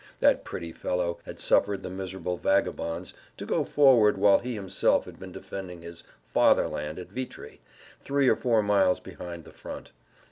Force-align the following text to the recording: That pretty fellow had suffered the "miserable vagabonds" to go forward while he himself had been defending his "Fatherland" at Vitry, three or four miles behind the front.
That 0.19 0.43
pretty 0.43 0.71
fellow 0.73 1.19
had 1.27 1.39
suffered 1.39 1.83
the 1.83 1.89
"miserable 1.91 2.35
vagabonds" 2.35 3.13
to 3.37 3.45
go 3.45 3.63
forward 3.63 4.17
while 4.17 4.39
he 4.39 4.55
himself 4.55 5.05
had 5.05 5.19
been 5.19 5.31
defending 5.31 5.83
his 5.83 6.03
"Fatherland" 6.25 6.97
at 6.97 7.11
Vitry, 7.11 7.61
three 8.03 8.27
or 8.27 8.35
four 8.35 8.63
miles 8.63 8.99
behind 8.99 9.43
the 9.43 9.51
front. 9.53 9.91